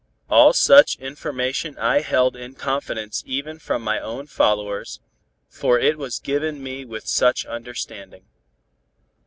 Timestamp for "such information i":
0.51-2.01